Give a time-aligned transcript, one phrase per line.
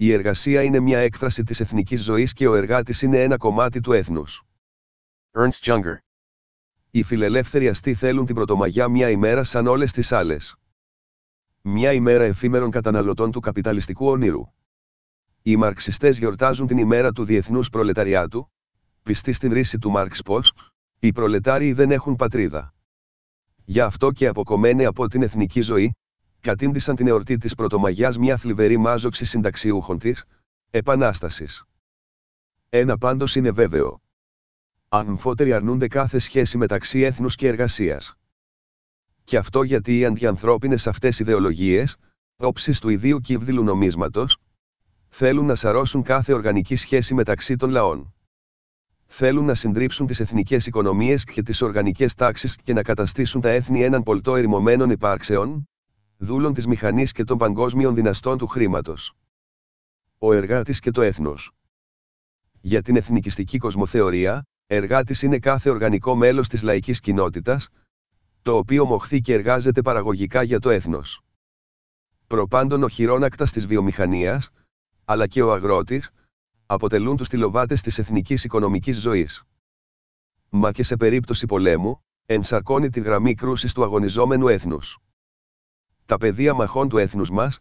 [0.00, 3.92] Η εργασία είναι μια έκφραση της εθνικής ζωής και ο εργάτης είναι ένα κομμάτι του
[3.92, 4.42] έθνους.
[5.32, 5.98] Ernst Junger.
[6.90, 10.56] Οι φιλελεύθεροι αστεί θέλουν την πρωτομαγιά μια ημέρα σαν όλες τις άλλες.
[11.62, 14.42] Μια ημέρα εφήμερων καταναλωτών του καπιταλιστικού ονείρου.
[15.42, 18.50] Οι μαρξιστές γιορτάζουν την ημέρα του διεθνούς προλεταριάτου,
[19.02, 20.52] πιστοί στην ρίση του Μάρξ πως,
[20.98, 22.74] οι προλετάριοι δεν έχουν πατρίδα.
[23.64, 25.96] Γι' αυτό και αποκομμένοι από την εθνική ζωή,
[26.48, 30.24] κατήντησαν την εορτή της Πρωτομαγιάς μια θλιβερή μάζοξη συνταξιούχων της,
[30.70, 31.64] Επανάστασης.
[32.68, 34.00] Ένα πάντως είναι βέβαιο.
[34.88, 38.14] Αμφότεροι αρνούνται κάθε σχέση μεταξύ έθνους και εργασίας.
[39.24, 41.96] Και αυτό γιατί οι αντιανθρώπινες αυτές ιδεολογίες,
[42.36, 44.36] όψεις του ιδίου κύβδηλου νομίσματος,
[45.08, 48.14] θέλουν να σαρώσουν κάθε οργανική σχέση μεταξύ των λαών.
[49.06, 53.82] Θέλουν να συντρίψουν τις εθνικές οικονομίες και τις οργανικές τάξεις και να καταστήσουν τα έθνη
[53.82, 55.68] έναν πολτό ερημωμένων υπάρξεων,
[56.18, 59.12] δούλων της μηχανής και των παγκόσμιων δυναστών του χρήματος.
[60.18, 61.50] Ο εργάτης και το έθνος.
[62.60, 67.68] Για την εθνικιστική κοσμοθεωρία, εργάτης είναι κάθε οργανικό μέλος της λαϊκής κοινότητας,
[68.42, 71.20] το οποίο μοχθεί και εργάζεται παραγωγικά για το έθνος.
[72.26, 74.50] Προπάντων ο χειρόνακτας της βιομηχανίας,
[75.04, 76.10] αλλά και ο αγρότης,
[76.66, 79.42] αποτελούν τους τηλοβάτες της εθνικής οικονομικής ζωής.
[80.48, 84.98] Μα και σε περίπτωση πολέμου, ενσαρκώνει τη γραμμή κρούσης του αγωνιζόμενου έθνους.
[86.08, 87.58] Τα πεδία μαχών του έθνους μας,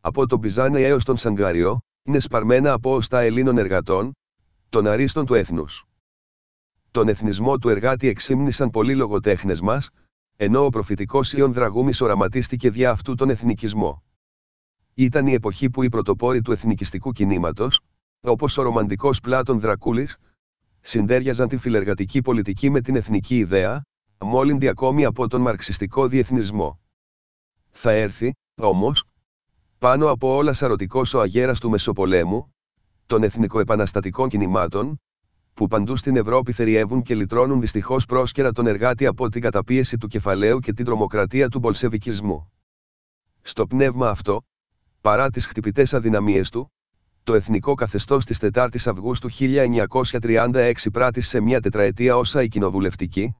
[0.00, 4.12] από τον Πιζάνε έως τον Σαγκάριο, είναι σπαρμένα από ωστά Ελλήνων εργατών,
[4.68, 5.84] των αρίστων του έθνους.
[6.90, 9.90] Τον εθνισμό του εργάτη εξήμνησαν πολλοί λογοτέχνες μας,
[10.36, 14.02] ενώ ο προφητικός Ιων Δραγούμης οραματίστηκε δια αυτού τον εθνικισμό.
[14.94, 17.80] Ήταν η εποχή που οι πρωτοπόροι του εθνικιστικού κινήματος,
[18.20, 20.16] όπως ο ρομαντικός Πλάτων Δρακούλης,
[20.80, 23.82] συντέριαζαν την φιλεργατική πολιτική με την εθνική ιδέα,
[24.20, 26.78] μόλυντη ακόμη από τον μαρξιστικό διεθνισμό.
[27.76, 29.04] Θα έρθει, όμως,
[29.78, 32.54] πάνω από όλα σαρωτικός ο αγέρας του Μεσοπολέμου,
[33.06, 35.00] των εθνικοεπαναστατικών κινημάτων,
[35.54, 40.08] που παντού στην Ευρώπη θεριεύουν και λυτρώνουν δυστυχώς πρόσκαιρα τον εργάτη από την καταπίεση του
[40.08, 42.52] κεφαλαίου και την τρομοκρατία του μπολσεβικισμού.
[43.42, 44.42] Στο πνεύμα αυτό,
[45.00, 46.72] παρά τις χτυπητές αδυναμίες του,
[47.24, 53.34] το εθνικό καθεστώς της 4ης Αυγούστου 1936 πράτησε σε μια τετραετία όσα οι κοινοβουλευτικοί,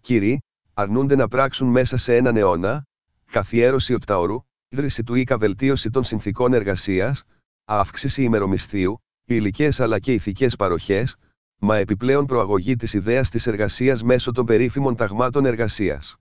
[0.00, 0.42] κύριοι,
[0.74, 2.84] αρνούνται να πράξουν μέσα σε έναν αιώνα,
[3.32, 7.24] καθιέρωση οκταωρού, ίδρυση του ΙΚΑ βελτίωση των συνθήκων εργασίας,
[7.64, 11.16] αύξηση ημερομισθίου, υλικές αλλά και ηθικές παροχές,
[11.58, 16.16] μα επιπλέον προαγωγή της ιδέας της εργασίας μέσω των περίφημων ταγμάτων εργασίας.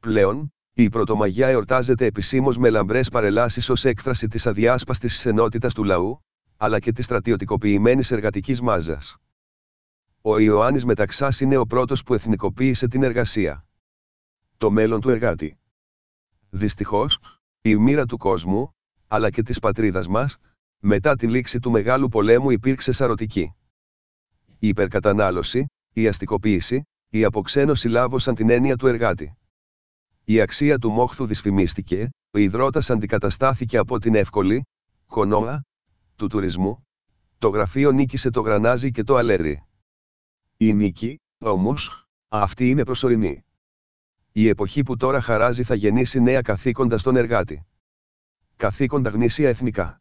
[0.00, 6.24] Πλέον, η Πρωτομαγιά εορτάζεται επισήμως με λαμπρές παρελάσεις ως έκφραση της αδιάσπαστης ενότητας του λαού,
[6.56, 9.16] αλλά και της στρατιωτικοποιημένης εργατικής μάζας.
[10.20, 13.64] Ο Ιωάννης Μεταξάς είναι ο πρώτος που εθνικοποίησε την εργασία.
[14.56, 15.58] Το μέλλον του εργάτη.
[16.50, 17.18] Δυστυχώς,
[17.62, 18.74] η μοίρα του κόσμου,
[19.08, 20.36] αλλά και της πατρίδας μας,
[20.78, 23.52] μετά τη λήξη του Μεγάλου Πολέμου υπήρξε σαρωτική.
[24.58, 29.36] Η υπερκατανάλωση, η αστικοποίηση, η αποξένωση λάβωσαν την έννοια του εργάτη.
[30.24, 34.64] Η αξία του μόχθου δυσφημίστηκε, ο υδρότας αντικαταστάθηκε από την εύκολη,
[35.06, 35.62] χωνόα,
[36.16, 36.86] του τουρισμού,
[37.38, 39.62] το γραφείο νίκησε το γρανάζι και το αλέρι.
[40.56, 43.44] Η νίκη, όμως, αυτή είναι προσωρινή.
[44.40, 47.66] Η εποχή που τώρα χαράζει θα γεννήσει νέα καθήκοντα στον εργάτη.
[48.56, 50.00] Καθήκοντα γνήσια εθνικά.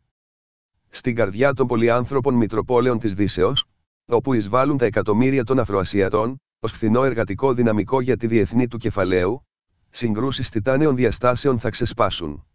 [0.90, 3.66] Στην καρδιά των πολυάνθρωπων μητροπόλεων της Δύσεως,
[4.06, 9.48] όπου εισβάλλουν τα εκατομμύρια των Αφροασιατών, ως φθηνό εργατικό δυναμικό για τη διεθνή του κεφαλαίου,
[9.90, 12.46] συγκρούσεις τιτάνεων διαστάσεων θα ξεσπάσουν.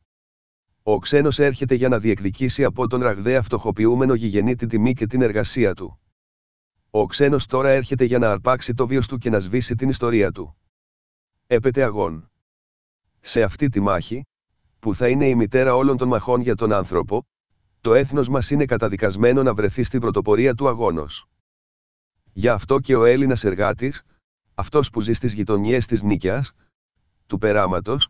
[0.82, 5.22] Ο ξένος έρχεται για να διεκδικήσει από τον ραγδαία φτωχοποιούμενο γηγενή την τιμή και την
[5.22, 6.00] εργασία του.
[6.90, 10.32] Ο ξένος τώρα έρχεται για να αρπάξει το βίος του και να σβήσει την ιστορία
[10.32, 10.56] του.
[11.52, 12.30] Έπεται αγών.
[13.20, 14.22] Σε αυτή τη μάχη,
[14.78, 17.22] που θα είναι η μητέρα όλων των μαχών για τον άνθρωπο,
[17.80, 21.26] το έθνος μας είναι καταδικασμένο να βρεθεί στην πρωτοπορία του αγώνος.
[22.32, 24.02] Γι' αυτό και ο Έλληνας εργάτης,
[24.54, 26.52] αυτός που ζει στις γειτονιές της Νίκαιας,
[27.26, 28.08] του Περάματος,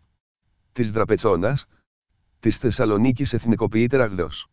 [0.72, 1.66] της Δραπετσόνας,
[2.41, 4.47] της Θεσσαλονίκης εθνικοποιείται ραγδός.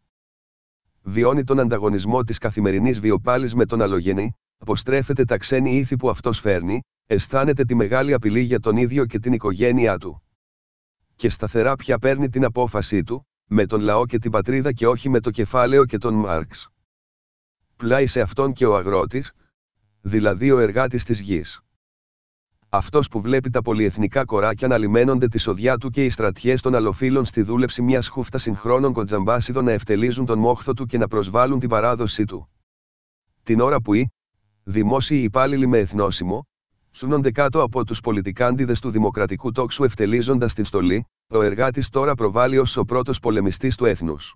[1.01, 6.39] Βιώνει τον ανταγωνισμό της καθημερινής βιοπάλης με τον αλλογενή, αποστρέφεται τα ξένη ήθη που αυτός
[6.39, 10.23] φέρνει, αισθάνεται τη μεγάλη απειλή για τον ίδιο και την οικογένειά του.
[11.15, 15.09] Και σταθερά πια παίρνει την απόφασή του, με τον λαό και την πατρίδα και όχι
[15.09, 16.69] με το κεφάλαιο και τον Μάρξ.
[17.75, 19.33] Πλάι σε αυτόν και ο αγρότης,
[20.01, 21.61] δηλαδή ο εργάτης της γης.
[22.69, 26.75] Αυτός που βλέπει τα πολυεθνικά κοράκια να λιμένονται τη σοδιά του και οι στρατιές των
[26.75, 31.59] αλοφύλων στη δούλεψη μιας χούφτα συγχρόνων κοντζαμπάσιδων να ευτελίζουν τον μόχθο του και να προσβάλλουν
[31.59, 32.49] την παράδοσή του.
[33.43, 34.11] Την ώρα που οι
[34.63, 36.48] δημόσιοι υπάλληλοι με εθνόσημο,
[36.91, 42.57] σούνονται κάτω από τους πολιτικάντιδες του δημοκρατικού τόξου ευτελίζοντας την στολή, ο εργάτης τώρα προβάλλει
[42.57, 44.35] ως ο πρώτος πολεμιστής του έθνους.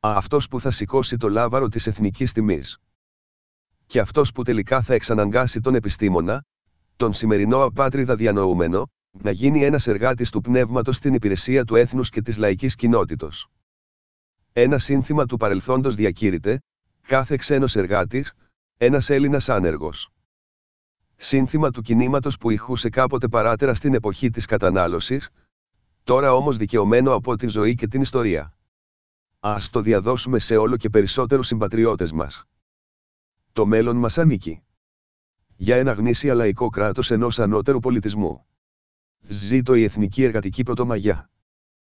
[0.00, 2.78] αυτός που θα σηκώσει το λάβαρο της εθνικής τιμής.
[3.86, 6.44] Και αυτός που τελικά θα εξαναγκάσει τον επιστήμονα,
[6.96, 12.22] τον σημερινό απάτριδα διανοούμενο, να γίνει ένας εργάτης του πνεύματος στην υπηρεσία του έθνους και
[12.22, 13.48] της λαϊκής κοινότητος.
[14.52, 16.62] Ένα σύνθημα του παρελθόντος διακήρυται,
[17.06, 18.32] κάθε ξένος εργάτης,
[18.76, 20.13] ένας Έλληνας άνεργος.
[21.16, 25.30] Σύνθημα του κινήματος που ηχούσε κάποτε παράτερα στην εποχή της κατανάλωσης,
[26.04, 28.56] τώρα όμως δικαιωμένο από την ζωή και την ιστορία.
[29.40, 32.44] Ας το διαδώσουμε σε όλο και περισσότερους συμπατριώτες μας.
[33.52, 34.62] Το μέλλον μας ανήκει.
[35.56, 38.46] Για ένα γνήσια λαϊκό κράτος ενός ανώτερου πολιτισμού.
[39.28, 41.30] Ζήτω η Εθνική Εργατική Πρωτομαγιά.